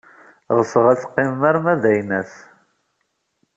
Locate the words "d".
1.81-1.83